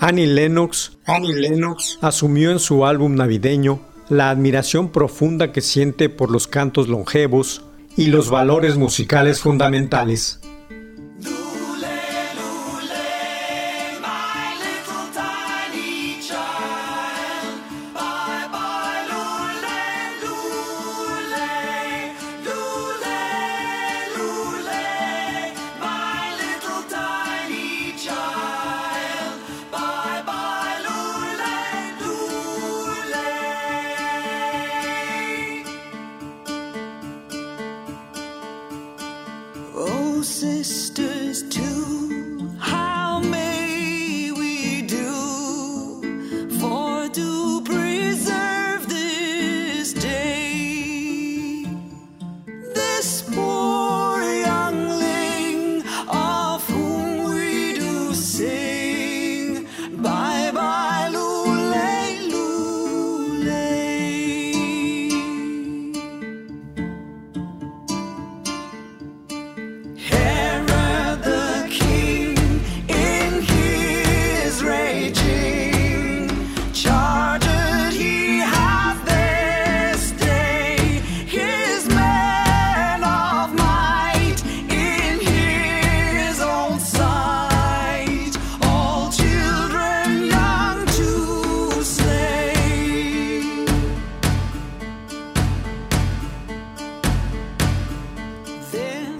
Annie 0.00 0.26
Lennox, 0.26 0.92
Annie 1.06 1.34
Lennox 1.34 1.98
asumió 2.02 2.50
en 2.50 2.58
su 2.58 2.84
álbum 2.84 3.14
navideño 3.14 3.80
la 4.08 4.30
admiración 4.30 4.90
profunda 4.90 5.52
que 5.52 5.60
siente 5.60 6.08
por 6.08 6.30
los 6.30 6.46
cantos 6.46 6.88
longevos 6.88 7.64
y 7.96 8.06
los 8.06 8.28
valores 8.28 8.76
musicales 8.76 9.40
fundamentales. 9.40 10.40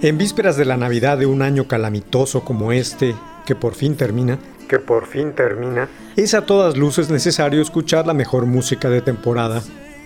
En 0.05 0.19
vísperas 0.19 0.55
de 0.55 0.65
la 0.65 0.77
Navidad 0.77 1.17
de 1.17 1.25
un 1.25 1.41
año 1.41 1.67
calamitoso 1.67 2.45
como 2.45 2.71
este, 2.71 3.15
que 3.43 3.55
por 3.55 3.73
fin 3.73 3.95
termina, 3.95 4.37
que 4.69 4.77
por 4.77 5.07
fin 5.07 5.33
termina, 5.33 5.89
es 6.15 6.35
a 6.35 6.45
todas 6.45 6.77
luces 6.77 7.09
necesario 7.09 7.59
escuchar 7.59 8.05
la 8.05 8.13
mejor 8.13 8.45
música 8.45 8.87
de 8.87 9.01
temporada. 9.01 9.63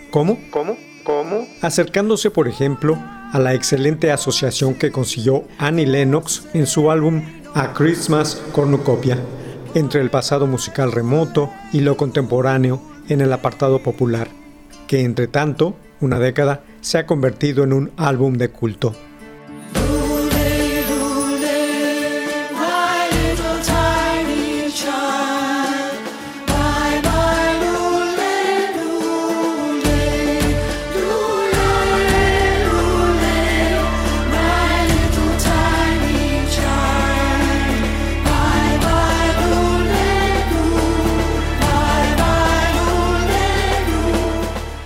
¿Cómo? 0.09 0.39
¿Cómo? 0.51 0.77
¿Cómo? 1.03 1.45
Acercándose, 1.61 2.31
por 2.31 2.47
ejemplo, 2.47 2.97
a 3.33 3.39
la 3.39 3.53
excelente 3.53 4.09
asociación 4.09 4.73
que 4.73 4.89
consiguió 4.89 5.43
Annie 5.57 5.85
Lennox 5.85 6.47
en 6.53 6.65
su 6.65 6.91
álbum 6.91 7.21
A 7.53 7.73
Christmas 7.73 8.41
Cornucopia, 8.53 9.17
entre 9.73 9.99
el 9.99 10.09
pasado 10.09 10.47
musical 10.47 10.93
remoto 10.93 11.51
y 11.73 11.81
lo 11.81 11.97
contemporáneo 11.97 12.81
en 13.09 13.19
el 13.19 13.33
apartado 13.33 13.79
popular, 13.79 14.29
que 14.87 15.01
entre 15.01 15.27
tanto, 15.27 15.75
una 15.99 16.19
década, 16.19 16.63
se 16.79 16.99
ha 16.99 17.05
convertido 17.05 17.65
en 17.65 17.73
un 17.73 17.91
álbum 17.97 18.35
de 18.35 18.47
culto. 18.47 18.95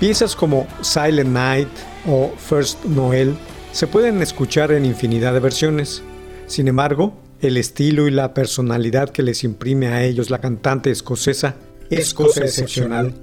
Piezas 0.03 0.35
como 0.35 0.67
Silent 0.81 1.29
Night 1.29 1.69
o 2.05 2.29
First 2.35 2.83
Noel 2.83 3.37
se 3.71 3.87
pueden 3.87 4.21
escuchar 4.21 4.73
en 4.73 4.83
infinidad 4.83 5.31
de 5.31 5.39
versiones. 5.39 6.03
Sin 6.45 6.67
embargo, 6.67 7.13
el 7.39 7.55
estilo 7.55 8.05
y 8.09 8.11
la 8.11 8.33
personalidad 8.33 9.11
que 9.11 9.23
les 9.23 9.45
imprime 9.45 9.87
a 9.87 10.03
ellos 10.03 10.29
la 10.29 10.41
cantante 10.41 10.91
escocesa 10.91 11.55
es 11.89 12.13
cosa 12.13 12.41
excepcional. 12.41 13.13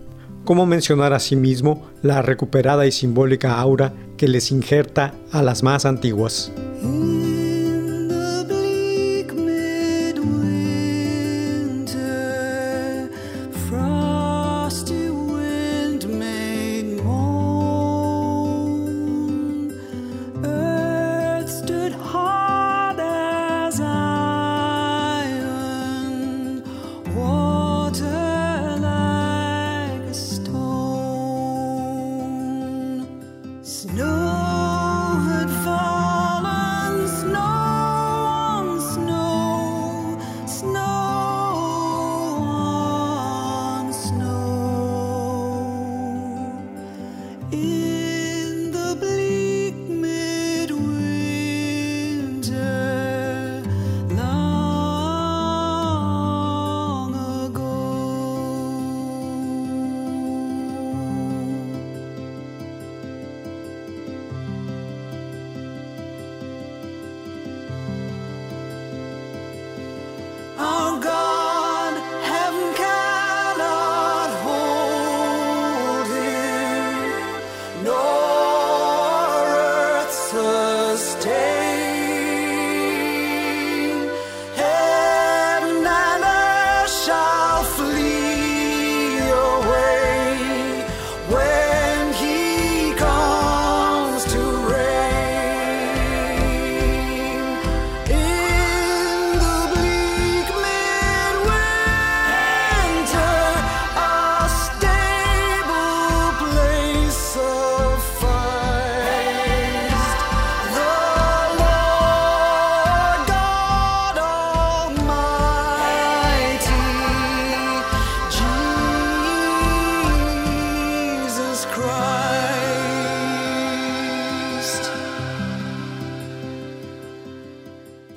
Como 0.47 0.65
mencionar 0.65 1.13
asimismo 1.13 1.87
la 2.01 2.23
recuperada 2.23 2.87
y 2.87 2.93
simbólica 2.93 3.59
aura 3.59 3.93
que 4.17 4.27
les 4.27 4.51
injerta 4.51 5.13
a 5.33 5.43
las 5.43 5.63
más 5.63 5.85
antiguas. 5.85 6.51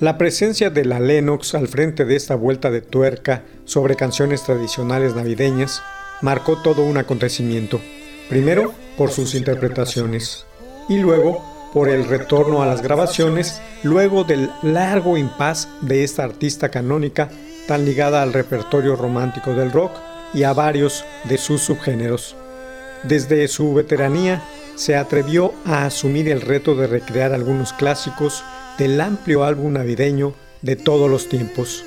La 0.03 0.17
presencia 0.17 0.69
de 0.69 0.83
la 0.83 1.00
Lennox 1.00 1.55
al 1.55 1.69
frente 1.69 2.03
de 2.03 2.17
esta 2.17 2.35
vuelta 2.35 2.69
de 2.69 2.81
tuerca 2.81 3.44
sobre 3.63 3.95
canciones 3.95 4.44
tradicionales 4.44 5.15
navideñas 5.15 5.81
marcó 6.21 6.61
todo 6.61 6.83
un 6.83 6.97
acontecimiento. 6.97 7.79
Primero, 8.27 8.73
por 8.97 9.11
sus 9.11 9.33
interpretaciones 9.33 10.45
y 10.89 10.97
luego 10.97 11.41
por 11.71 11.88
el 11.88 12.05
retorno 12.05 12.61
a 12.61 12.65
las 12.65 12.81
grabaciones 12.81 13.61
luego 13.83 14.25
del 14.25 14.50
largo 14.61 15.15
impas 15.15 15.69
de 15.79 16.03
esta 16.03 16.25
artista 16.25 16.67
canónica 16.67 17.29
tan 17.69 17.85
ligada 17.85 18.21
al 18.21 18.33
repertorio 18.33 18.97
romántico 18.97 19.53
del 19.53 19.71
rock 19.71 19.94
y 20.33 20.44
a 20.44 20.51
varios 20.51 21.05
de 21.23 21.38
sus 21.38 21.61
subgéneros. 21.61 22.35
Desde 23.03 23.47
su 23.47 23.73
veteranía 23.73 24.44
se 24.75 24.96
atrevió 24.96 25.54
a 25.66 25.86
asumir 25.86 26.30
el 26.30 26.42
reto 26.42 26.75
de 26.75 26.88
recrear 26.88 27.34
algunos 27.34 27.74
clásicos 27.74 28.44
del 28.78 29.00
amplio 29.00 29.44
álbum 29.44 29.74
navideño 29.74 30.34
de 30.62 30.75
todos 30.75 31.10
los 31.10 31.30
tiempos. 31.30 31.84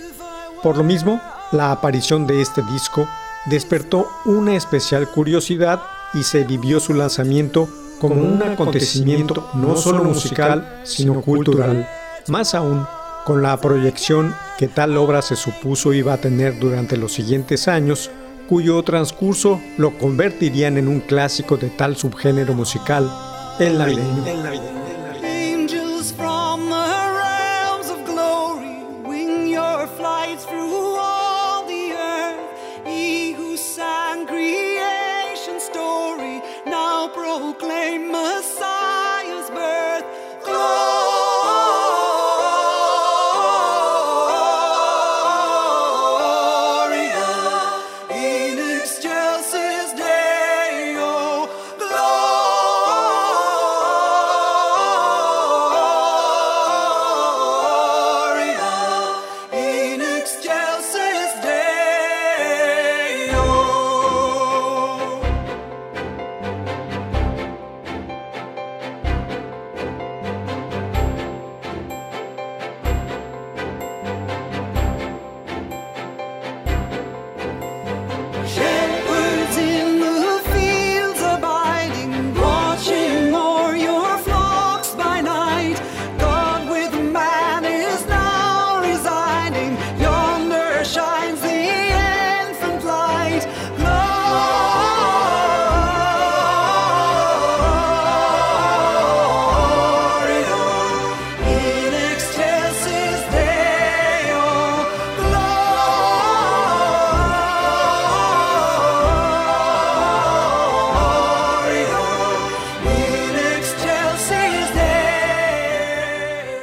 Por 0.63 0.77
lo 0.77 0.85
mismo, 0.85 1.21
la 1.53 1.73
aparición 1.73 2.27
de 2.27 2.41
este 2.41 2.63
disco 2.63 3.09
despertó 3.47 4.09
una 4.25 4.57
especial 4.57 5.09
curiosidad 5.09 5.81
y 6.15 6.23
se 6.23 6.45
vivió 6.45 6.81
su 6.81 6.95
lanzamiento 6.95 7.69
como 8.01 8.17
un 8.17 8.43
acontecimiento 8.43 9.49
no 9.55 9.77
solo 9.77 10.05
musical, 10.05 10.81
sino 10.85 11.23
cultural. 11.23 11.89
Más 12.29 12.55
aún, 12.55 12.87
con 13.25 13.43
la 13.43 13.57
proyección 13.61 14.35
que 14.59 14.69
tal 14.69 14.97
obra 14.97 15.23
se 15.23 15.37
supuso 15.37 15.93
iba 15.93 16.15
a 16.15 16.21
tener 16.21 16.59
durante 16.59 16.97
los 16.97 17.13
siguientes 17.13 17.69
años, 17.69 18.11
cuyo 18.47 18.83
transcurso 18.83 19.61
lo 19.77 19.97
convertirían 19.99 20.79
en 20.79 20.89
un 20.89 21.01
clásico 21.01 21.57
de 21.57 21.71
tal 21.71 21.97
subgénero 21.97 22.55
musical, 22.55 23.11
el 23.59 23.79
navideño. 23.79 24.25
Angels 24.25 24.86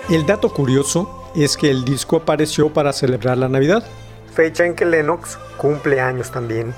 El 0.09 0.25
dato 0.25 0.49
curioso 0.49 1.31
es 1.33 1.55
que 1.55 1.71
el 1.71 1.85
disco 1.85 2.17
apareció 2.17 2.73
para 2.73 2.91
celebrar 2.91 3.37
la 3.37 3.47
Navidad, 3.47 3.85
fecha 4.33 4.65
en 4.65 4.75
que 4.75 4.85
Lennox 4.85 5.37
cumple 5.57 6.01
años 6.01 6.29
también. 6.29 6.73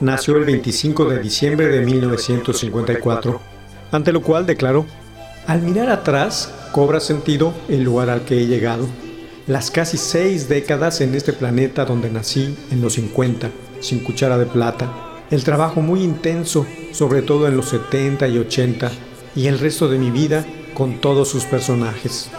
Nació 0.00 0.38
el 0.38 0.46
25 0.46 1.04
de 1.04 1.18
diciembre 1.18 1.68
de 1.68 1.84
1954, 1.84 3.38
ante 3.92 4.12
lo 4.12 4.22
cual 4.22 4.46
declaró, 4.46 4.86
al 5.46 5.60
mirar 5.60 5.90
atrás 5.90 6.54
cobra 6.72 7.00
sentido 7.00 7.52
el 7.68 7.82
lugar 7.82 8.08
al 8.08 8.22
que 8.22 8.40
he 8.40 8.46
llegado, 8.46 8.86
las 9.46 9.70
casi 9.70 9.98
seis 9.98 10.48
décadas 10.48 11.02
en 11.02 11.14
este 11.14 11.34
planeta 11.34 11.84
donde 11.84 12.10
nací 12.10 12.56
en 12.70 12.80
los 12.80 12.94
50, 12.94 13.50
sin 13.80 14.02
cuchara 14.02 14.38
de 14.38 14.46
plata, 14.46 14.90
el 15.30 15.44
trabajo 15.44 15.82
muy 15.82 16.02
intenso, 16.02 16.66
sobre 16.92 17.20
todo 17.20 17.46
en 17.46 17.58
los 17.58 17.68
70 17.68 18.26
y 18.28 18.38
80, 18.38 18.90
y 19.36 19.48
el 19.48 19.58
resto 19.58 19.86
de 19.86 19.98
mi 19.98 20.10
vida 20.10 20.46
con 20.72 20.98
todos 20.98 21.28
sus 21.28 21.44
personajes. 21.44 22.30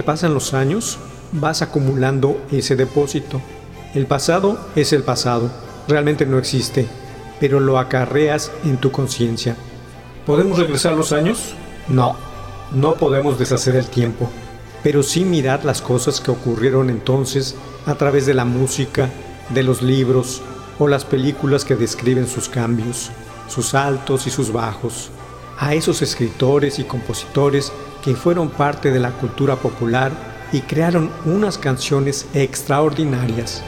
Que 0.00 0.04
pasan 0.04 0.32
los 0.32 0.54
años, 0.54 0.96
vas 1.30 1.60
acumulando 1.60 2.40
ese 2.50 2.74
depósito. 2.74 3.38
El 3.92 4.06
pasado 4.06 4.58
es 4.74 4.94
el 4.94 5.02
pasado, 5.02 5.50
realmente 5.88 6.24
no 6.24 6.38
existe, 6.38 6.86
pero 7.38 7.60
lo 7.60 7.78
acarreas 7.78 8.50
en 8.64 8.78
tu 8.78 8.92
conciencia. 8.92 9.56
¿Podemos 10.24 10.58
regresar 10.58 10.94
los 10.94 11.12
años? 11.12 11.52
No, 11.86 12.16
no 12.72 12.94
podemos 12.94 13.38
deshacer 13.38 13.76
el 13.76 13.84
tiempo, 13.88 14.30
pero 14.82 15.02
sí 15.02 15.22
mirar 15.26 15.66
las 15.66 15.82
cosas 15.82 16.22
que 16.22 16.30
ocurrieron 16.30 16.88
entonces 16.88 17.54
a 17.84 17.94
través 17.94 18.24
de 18.24 18.32
la 18.32 18.46
música, 18.46 19.10
de 19.50 19.62
los 19.62 19.82
libros 19.82 20.40
o 20.78 20.88
las 20.88 21.04
películas 21.04 21.66
que 21.66 21.76
describen 21.76 22.26
sus 22.26 22.48
cambios, 22.48 23.10
sus 23.48 23.74
altos 23.74 24.26
y 24.26 24.30
sus 24.30 24.50
bajos 24.50 25.10
a 25.60 25.74
esos 25.74 26.00
escritores 26.02 26.78
y 26.78 26.84
compositores 26.84 27.70
que 28.02 28.16
fueron 28.16 28.48
parte 28.48 28.90
de 28.90 28.98
la 28.98 29.10
cultura 29.12 29.56
popular 29.56 30.10
y 30.52 30.62
crearon 30.62 31.10
unas 31.26 31.58
canciones 31.58 32.26
extraordinarias. 32.34 33.62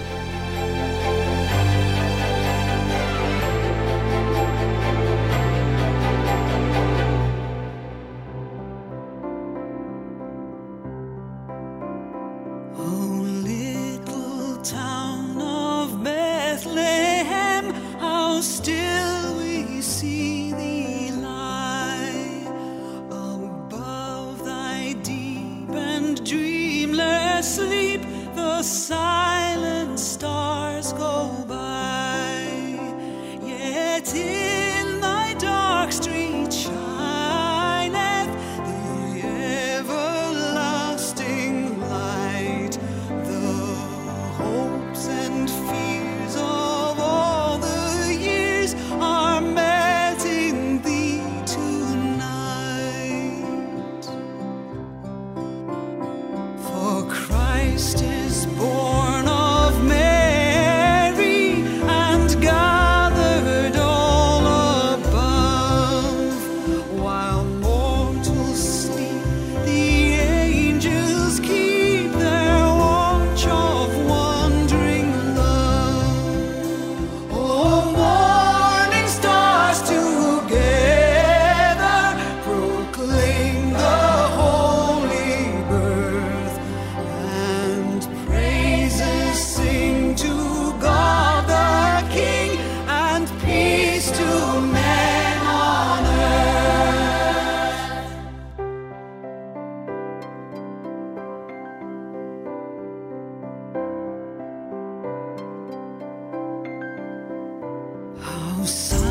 algo. 108.62 109.01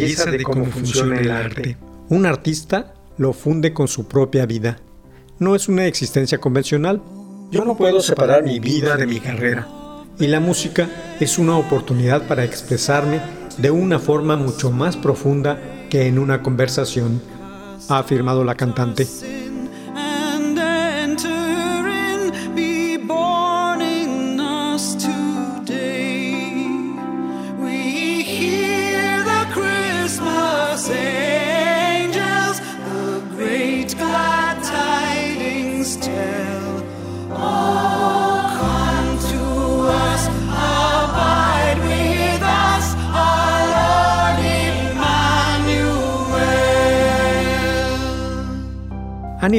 Belleza 0.00 0.30
de 0.30 0.42
cómo 0.42 0.66
funciona 0.66 1.18
el 1.18 1.30
arte. 1.30 1.76
Un 2.08 2.26
artista 2.26 2.94
lo 3.18 3.32
funde 3.32 3.72
con 3.72 3.88
su 3.88 4.08
propia 4.08 4.46
vida. 4.46 4.78
No 5.38 5.54
es 5.54 5.68
una 5.68 5.86
existencia 5.86 6.38
convencional. 6.38 7.02
Yo 7.50 7.64
no 7.64 7.76
puedo 7.76 8.00
separar 8.00 8.44
mi 8.44 8.60
vida 8.60 8.96
de 8.96 9.06
mi 9.06 9.20
carrera. 9.20 9.66
Y 10.18 10.26
la 10.26 10.40
música 10.40 10.88
es 11.18 11.38
una 11.38 11.56
oportunidad 11.56 12.26
para 12.26 12.44
expresarme 12.44 13.20
de 13.58 13.70
una 13.70 13.98
forma 13.98 14.36
mucho 14.36 14.70
más 14.70 14.96
profunda 14.96 15.58
que 15.90 16.06
en 16.06 16.18
una 16.18 16.42
conversación, 16.42 17.20
ha 17.88 17.98
afirmado 17.98 18.44
la 18.44 18.54
cantante. 18.54 19.06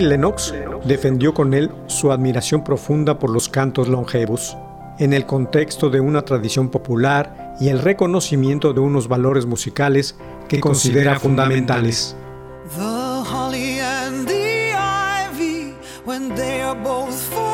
Annie 0.01 0.09
Lennox 0.09 0.51
defendió 0.83 1.31
con 1.31 1.53
él 1.53 1.69
su 1.85 2.11
admiración 2.11 2.63
profunda 2.63 3.19
por 3.19 3.29
los 3.29 3.49
cantos 3.49 3.87
longevos, 3.87 4.57
en 4.97 5.13
el 5.13 5.27
contexto 5.27 5.91
de 5.91 5.99
una 5.99 6.23
tradición 6.23 6.69
popular 6.69 7.55
y 7.59 7.69
el 7.69 7.79
reconocimiento 7.79 8.73
de 8.73 8.79
unos 8.79 9.07
valores 9.07 9.45
musicales 9.45 10.17
que 10.49 10.59
considera 10.59 11.19
fundamentales. 11.19 12.15
The 12.75 12.81
holly 12.81 13.79
and 13.79 14.27
the 14.27 14.73
ivy, 14.73 15.75
when 16.03 16.33
they 16.33 16.61
are 16.61 16.79
both 16.81 17.50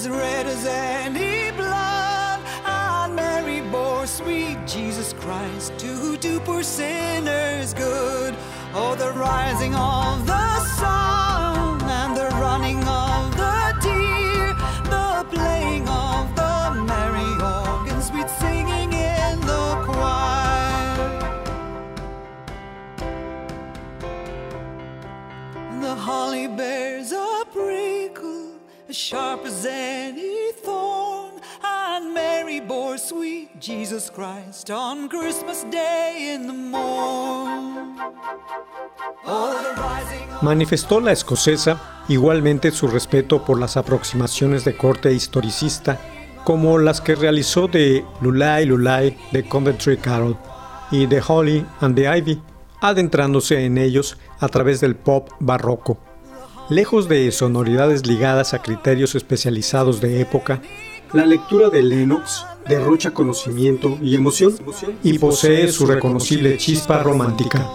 as 0.00 0.08
red 0.08 0.46
as 0.46 0.64
any 0.64 1.50
blood, 1.58 2.40
and 2.64 3.14
Mary 3.14 3.60
bore 3.70 4.06
sweet 4.06 4.56
Jesus 4.66 5.12
Christ 5.12 5.76
to 5.78 6.16
do 6.16 6.40
poor 6.40 6.62
sinners 6.62 7.74
good. 7.74 8.34
Oh, 8.72 8.94
the 8.94 9.12
rising 9.12 9.74
of 9.74 10.26
the 10.26 10.49
Manifestó 40.42 41.00
la 41.00 41.12
escocesa 41.12 42.02
igualmente 42.08 42.70
su 42.70 42.88
respeto 42.88 43.44
por 43.44 43.60
las 43.60 43.76
aproximaciones 43.76 44.64
de 44.64 44.76
corte 44.76 45.12
historicista, 45.12 46.00
como 46.44 46.78
las 46.78 47.00
que 47.00 47.14
realizó 47.14 47.68
de 47.68 48.04
Lulay 48.22 48.64
Lulay 48.64 49.18
de 49.30 49.46
Coventry 49.46 49.98
Carol 49.98 50.38
y 50.90 51.06
de 51.06 51.22
Holly 51.26 51.66
and 51.80 51.94
the 51.94 52.08
Ivy, 52.16 52.42
adentrándose 52.80 53.64
en 53.64 53.76
ellos 53.76 54.16
a 54.38 54.48
través 54.48 54.80
del 54.80 54.96
pop 54.96 55.28
barroco. 55.38 56.09
Lejos 56.70 57.08
de 57.08 57.32
sonoridades 57.32 58.06
ligadas 58.06 58.54
a 58.54 58.62
criterios 58.62 59.16
especializados 59.16 60.00
de 60.00 60.20
época, 60.20 60.62
la 61.12 61.26
lectura 61.26 61.68
de 61.68 61.82
Lennox 61.82 62.46
derrocha 62.68 63.10
conocimiento 63.10 63.98
y 64.00 64.14
emoción 64.14 64.54
y 65.02 65.18
posee 65.18 65.66
su 65.72 65.84
reconocible 65.84 66.56
chispa 66.58 67.02
romántica. 67.02 67.68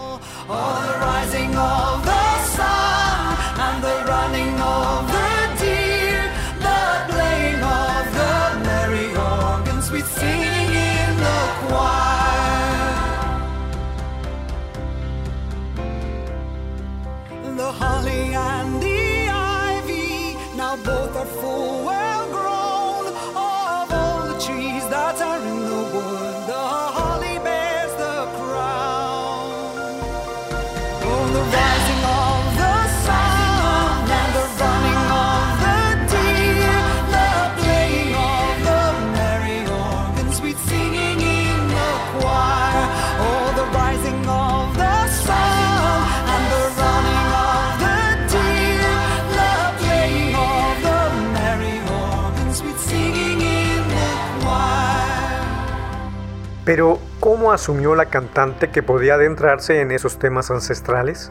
Pero, 56.66 56.98
¿cómo 57.20 57.52
asumió 57.52 57.94
la 57.94 58.06
cantante 58.06 58.70
que 58.70 58.82
podía 58.82 59.14
adentrarse 59.14 59.80
en 59.80 59.92
esos 59.92 60.18
temas 60.18 60.50
ancestrales? 60.50 61.30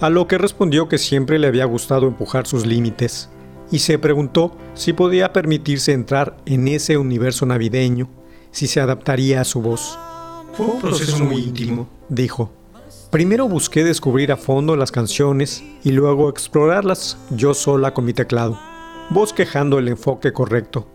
A 0.00 0.08
lo 0.08 0.28
que 0.28 0.38
respondió 0.38 0.88
que 0.88 0.98
siempre 0.98 1.40
le 1.40 1.48
había 1.48 1.64
gustado 1.64 2.06
empujar 2.06 2.46
sus 2.46 2.64
límites, 2.64 3.28
y 3.72 3.80
se 3.80 3.98
preguntó 3.98 4.56
si 4.74 4.92
podía 4.92 5.32
permitirse 5.32 5.92
entrar 5.92 6.36
en 6.46 6.68
ese 6.68 6.96
universo 6.96 7.44
navideño, 7.44 8.08
si 8.52 8.68
se 8.68 8.80
adaptaría 8.80 9.40
a 9.40 9.44
su 9.44 9.60
voz. 9.60 9.98
Fue 10.52 10.66
un 10.66 10.80
proceso 10.80 11.24
muy 11.24 11.42
íntimo, 11.42 11.88
dijo. 12.08 12.52
Primero 13.10 13.48
busqué 13.48 13.82
descubrir 13.82 14.30
a 14.30 14.36
fondo 14.36 14.76
las 14.76 14.92
canciones 14.92 15.64
y 15.82 15.90
luego 15.90 16.28
explorarlas 16.28 17.18
yo 17.30 17.52
sola 17.52 17.94
con 17.94 18.04
mi 18.04 18.12
teclado, 18.12 18.60
bosquejando 19.10 19.80
el 19.80 19.88
enfoque 19.88 20.32
correcto. 20.32 20.86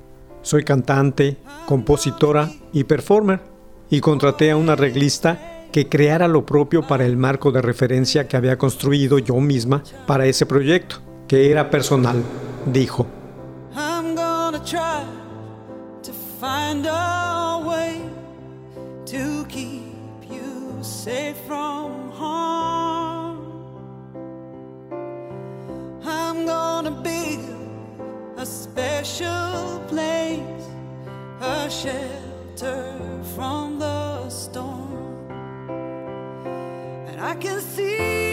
Soy 0.41 0.63
cantante, 0.63 1.35
compositora 1.65 2.49
y 2.71 2.85
performer, 2.85 3.56
y 3.89 4.01
contraté 4.01 4.51
a 4.51 4.57
un 4.57 4.69
arreglista 4.69 5.57
que 5.71 5.87
creara 5.87 6.27
lo 6.27 6.45
propio 6.45 6.85
para 6.87 7.05
el 7.05 7.17
marco 7.17 7.51
de 7.51 7.61
referencia 7.61 8.27
que 8.27 8.37
había 8.37 8.57
construido 8.57 9.19
yo 9.19 9.35
misma 9.35 9.83
para 10.05 10.25
ese 10.25 10.45
proyecto, 10.45 10.97
que 11.27 11.51
era 11.51 11.69
personal, 11.69 12.23
dijo. 12.65 13.07
A 28.39 28.45
special 28.45 29.81
place, 29.89 30.69
a 31.41 31.67
shelter 31.67 33.23
from 33.35 33.66
I 37.27 37.35
can 37.35 37.59
see 37.59 38.26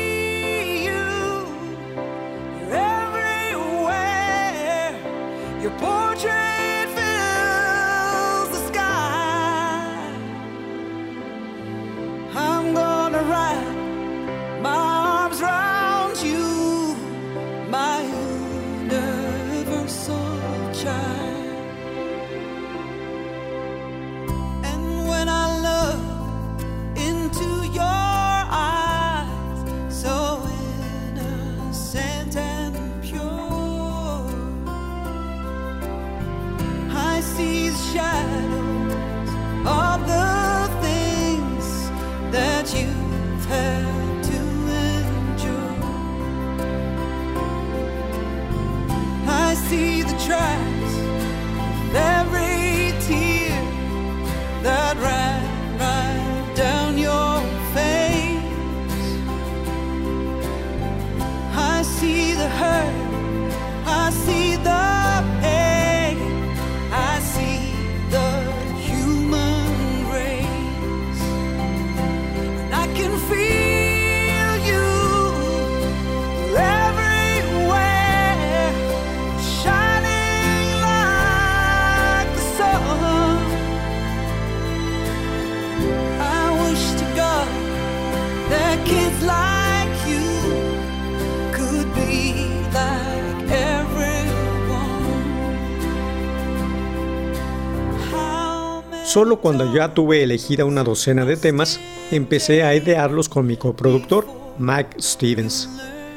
Solo 99.14 99.38
cuando 99.38 99.72
ya 99.72 99.94
tuve 99.94 100.24
elegida 100.24 100.64
una 100.64 100.82
docena 100.82 101.24
de 101.24 101.36
temas, 101.36 101.78
empecé 102.10 102.64
a 102.64 102.74
idearlos 102.74 103.28
con 103.28 103.46
mi 103.46 103.56
coproductor, 103.56 104.26
Mike 104.58 105.00
Stevens, 105.00 105.68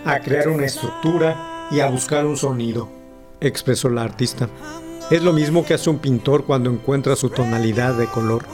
a 0.04 0.20
crear 0.20 0.48
una 0.48 0.66
estructura 0.66 1.68
y 1.70 1.80
a 1.80 1.92
buscar 1.92 2.26
un 2.26 2.36
sonido, 2.36 2.90
expresó 3.40 3.90
la 3.90 4.02
artista. 4.02 4.50
Es 5.12 5.22
lo 5.22 5.32
mismo 5.32 5.64
que 5.64 5.76
hace 5.76 5.92
un 5.92 6.00
pintor 6.00 6.46
cuando 6.46 6.72
encuentra 6.72 7.16
su 7.16 7.30
tonalidad 7.30 7.94
de 7.94 8.08
color. 8.08 8.46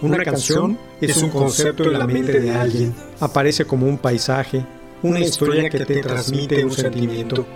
Una 0.00 0.24
canción 0.24 0.76
es 1.00 1.18
un 1.18 1.30
concepto 1.30 1.84
en 1.84 1.96
la 1.96 2.08
mente 2.08 2.40
de 2.40 2.50
alguien, 2.50 2.92
aparece 3.20 3.66
como 3.66 3.86
un 3.86 3.98
paisaje, 3.98 4.66
una 5.04 5.20
historia 5.20 5.70
que 5.70 5.86
te 5.86 6.00
transmite 6.00 6.64
un 6.64 6.72
sentimiento. 6.72 7.46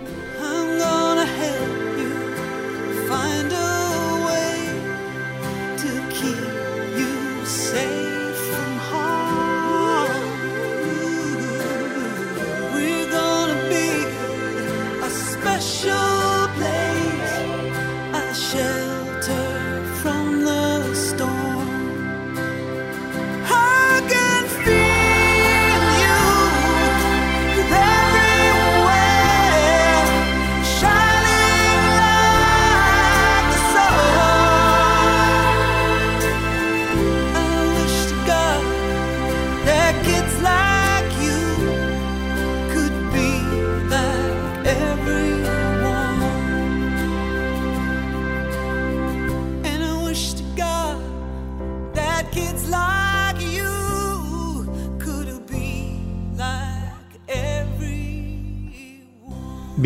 A 18.54 18.85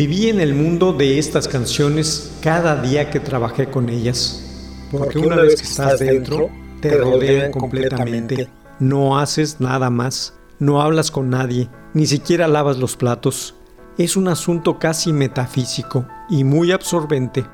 Viví 0.01 0.29
en 0.29 0.39
el 0.39 0.55
mundo 0.55 0.93
de 0.93 1.19
estas 1.19 1.47
canciones 1.47 2.31
cada 2.41 2.81
día 2.81 3.11
que 3.11 3.19
trabajé 3.19 3.69
con 3.69 3.87
ellas, 3.87 4.83
porque 4.89 5.19
una 5.19 5.35
vez 5.35 5.61
que 5.61 5.67
estás 5.67 5.99
dentro, 5.99 6.49
te 6.81 6.97
rodean 6.97 7.51
completamente. 7.51 8.49
No 8.79 9.19
haces 9.19 9.61
nada 9.61 9.91
más, 9.91 10.33
no 10.57 10.81
hablas 10.81 11.11
con 11.11 11.29
nadie, 11.29 11.69
ni 11.93 12.07
siquiera 12.07 12.47
lavas 12.47 12.79
los 12.79 12.97
platos. 12.97 13.53
Es 13.99 14.17
un 14.17 14.27
asunto 14.27 14.79
casi 14.79 15.13
metafísico 15.13 16.07
y 16.31 16.45
muy 16.45 16.71
absorbente, 16.71 17.45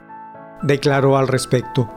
declaró 0.61 1.17
al 1.17 1.27
respecto. 1.27 1.91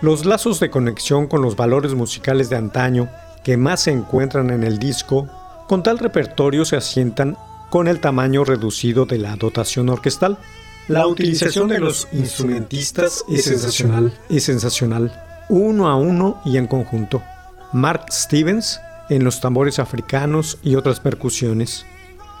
Los 0.00 0.24
lazos 0.26 0.60
de 0.60 0.70
conexión 0.70 1.26
con 1.26 1.42
los 1.42 1.56
valores 1.56 1.94
musicales 1.94 2.48
de 2.50 2.56
antaño 2.56 3.08
que 3.42 3.56
más 3.56 3.82
se 3.82 3.90
encuentran 3.90 4.50
en 4.50 4.62
el 4.62 4.78
disco, 4.78 5.28
con 5.66 5.82
tal 5.82 5.98
repertorio 5.98 6.64
se 6.64 6.76
asientan 6.76 7.36
con 7.70 7.88
el 7.88 8.00
tamaño 8.00 8.44
reducido 8.44 9.06
de 9.06 9.18
la 9.18 9.34
dotación 9.36 9.88
orquestal. 9.88 10.38
La 10.86 11.06
utilización 11.06 11.68
de 11.68 11.80
los 11.80 12.08
instrumentistas 12.12 13.24
es 13.28 13.44
sensacional, 13.44 14.16
es 14.28 14.44
sensacional, 14.44 15.12
uno 15.48 15.88
a 15.88 15.96
uno 15.96 16.40
y 16.44 16.56
en 16.56 16.66
conjunto. 16.66 17.22
Mark 17.72 18.06
Stevens 18.10 18.80
en 19.08 19.24
los 19.24 19.40
tambores 19.40 19.78
africanos 19.78 20.58
y 20.62 20.76
otras 20.76 21.00
percusiones. 21.00 21.86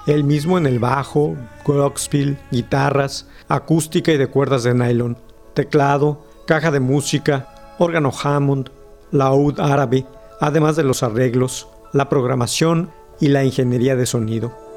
Él 0.06 0.24
mismo 0.24 0.58
en 0.58 0.66
el 0.66 0.78
bajo, 0.78 1.36
glockenspiel, 1.66 2.38
guitarras, 2.50 3.26
acústica 3.48 4.12
y 4.12 4.16
de 4.16 4.28
cuerdas 4.28 4.62
de 4.62 4.74
nylon, 4.74 5.18
teclado, 5.54 6.24
caja 6.48 6.70
de 6.70 6.80
música, 6.80 7.46
órgano 7.76 8.10
Hammond, 8.10 8.70
laúd 9.12 9.60
árabe, 9.60 10.06
además 10.40 10.76
de 10.76 10.82
los 10.82 11.02
arreglos, 11.02 11.68
la 11.92 12.08
programación 12.08 12.90
y 13.20 13.28
la 13.28 13.44
ingeniería 13.44 13.96
de 13.96 14.06
sonido. 14.06 14.67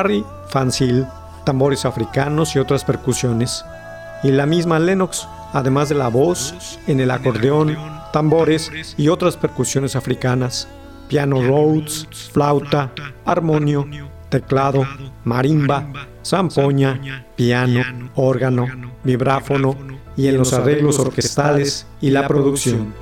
Barry, 0.00 0.24
Fansil, 0.48 1.06
tambores 1.44 1.84
africanos 1.84 2.56
y 2.56 2.58
otras 2.58 2.84
percusiones. 2.84 3.66
Y 4.22 4.30
la 4.30 4.46
misma 4.46 4.78
Lennox, 4.78 5.28
además 5.52 5.90
de 5.90 5.94
la 5.94 6.08
voz, 6.08 6.78
en 6.86 7.00
el 7.00 7.10
acordeón, 7.10 7.76
tambores 8.10 8.70
y 8.96 9.08
otras 9.08 9.36
percusiones 9.36 9.96
africanas. 9.96 10.68
Piano 11.06 11.42
Rhodes, 11.42 12.08
flauta, 12.32 12.92
armonio, 13.26 13.86
teclado, 14.30 14.86
marimba, 15.24 15.86
zampoña, 16.24 17.26
piano, 17.36 17.82
órgano, 18.14 18.68
vibráfono 19.04 19.76
y 20.16 20.28
en 20.28 20.38
los 20.38 20.54
arreglos 20.54 20.98
orquestales 20.98 21.86
y 22.00 22.08
la 22.08 22.26
producción. 22.26 22.94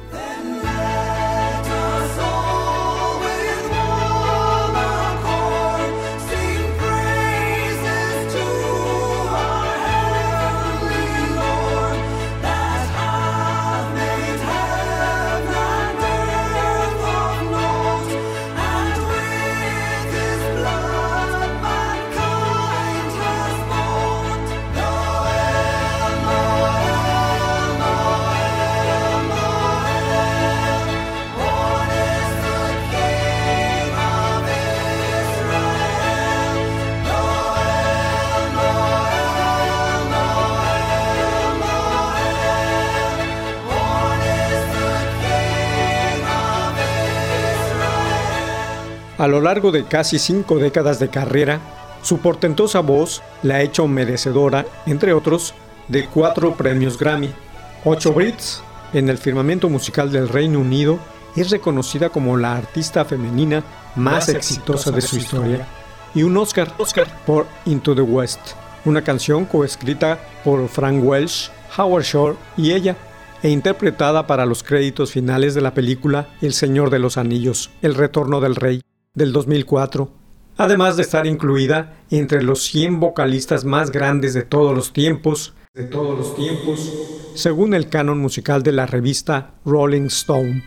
A 49.18 49.26
lo 49.26 49.40
largo 49.40 49.72
de 49.72 49.84
casi 49.84 50.20
cinco 50.20 50.60
décadas 50.60 51.00
de 51.00 51.08
carrera, 51.08 51.60
su 52.02 52.18
portentosa 52.18 52.78
voz 52.78 53.20
la 53.42 53.56
ha 53.56 53.62
hecho 53.62 53.88
merecedora, 53.88 54.64
entre 54.86 55.12
otros, 55.12 55.54
de 55.88 56.06
cuatro 56.06 56.54
premios 56.54 56.96
Grammy, 56.96 57.30
ocho 57.84 58.12
Brits, 58.12 58.62
en 58.92 59.08
el 59.08 59.18
firmamento 59.18 59.68
musical 59.68 60.12
del 60.12 60.28
Reino 60.28 60.60
Unido, 60.60 61.00
es 61.34 61.50
reconocida 61.50 62.10
como 62.10 62.36
la 62.36 62.56
artista 62.56 63.04
femenina 63.04 63.64
más, 63.96 64.28
exitosa 64.28 64.92
de 64.92 65.00
su 65.00 65.16
historia, 65.16 65.66
y 66.14 66.22
un 66.22 66.36
Oscar, 66.36 66.72
por 67.26 67.48
Into 67.64 67.96
the 67.96 68.02
West, 68.02 68.40
una 68.84 69.02
canción 69.02 69.46
coescrita 69.46 70.20
por 70.44 70.68
Frank 70.68 71.02
Welsh, 71.02 71.50
Howard 71.76 72.04
Shore 72.04 72.36
y 72.56 72.70
ella, 72.70 72.96
e 73.42 73.50
interpretada 73.50 74.28
para 74.28 74.46
los 74.46 74.62
créditos 74.62 75.10
finales 75.10 75.54
de 75.54 75.60
la 75.60 75.74
película 75.74 76.28
El 76.40 76.52
Señor 76.52 76.90
de 76.90 77.00
los 77.00 77.16
Anillos, 77.16 77.70
El 77.82 77.94
Retorno 77.96 78.40
del 78.40 78.56
Rey, 78.56 78.80
del 79.18 79.32
2004, 79.32 80.10
además 80.56 80.96
de 80.96 81.02
estar 81.02 81.26
incluida 81.26 81.98
entre 82.10 82.42
los 82.42 82.62
100 82.62 83.00
vocalistas 83.00 83.64
más 83.64 83.90
grandes 83.90 84.32
de 84.32 84.44
todos 84.44 84.74
los 84.74 84.92
tiempos, 84.92 85.54
de 85.74 85.84
todos 85.84 86.16
los 86.16 86.34
tiempos, 86.34 86.92
según 87.34 87.74
el 87.74 87.88
canon 87.88 88.18
musical 88.18 88.62
de 88.62 88.72
la 88.72 88.86
revista 88.86 89.54
Rolling 89.66 90.06
Stone. 90.06 90.64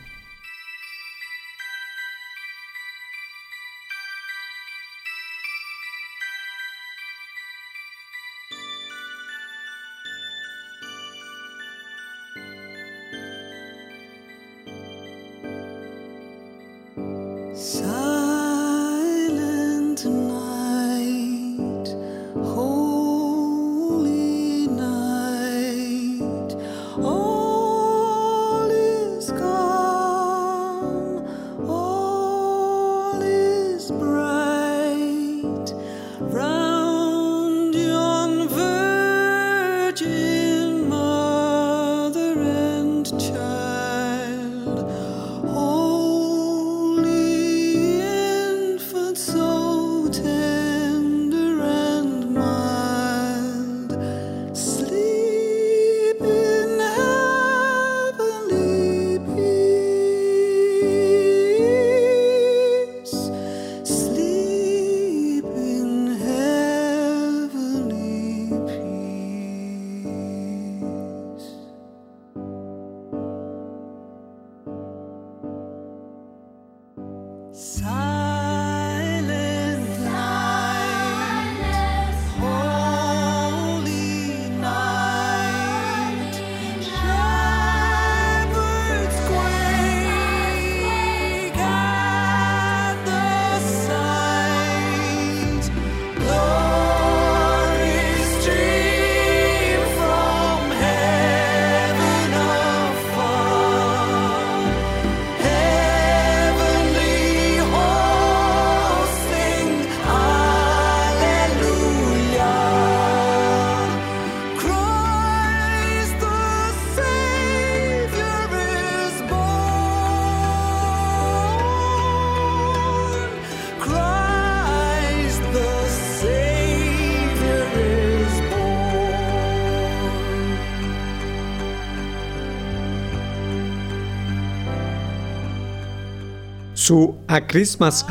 Su 136.83 137.15
A 137.27 137.45
Christmas, 137.45 138.03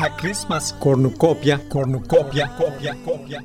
cornucopia, 0.79 1.59
copia, 1.67 2.55
copia, 2.55 2.95
copia, 3.03 3.43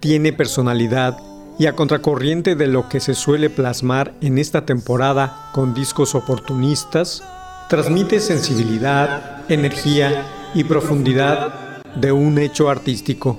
tiene 0.00 0.32
personalidad 0.32 1.16
y 1.60 1.66
a 1.66 1.76
contracorriente 1.76 2.56
de 2.56 2.66
lo 2.66 2.88
que 2.88 2.98
se 2.98 3.14
suele 3.14 3.50
plasmar 3.50 4.14
en 4.20 4.36
esta 4.36 4.66
temporada 4.66 5.48
con 5.52 5.74
discos 5.74 6.16
oportunistas, 6.16 7.22
transmite 7.68 8.18
sensibilidad, 8.18 9.48
energía 9.48 10.26
y 10.54 10.64
profundidad 10.64 11.84
de 11.94 12.10
un 12.10 12.38
hecho 12.38 12.68
artístico. 12.68 13.38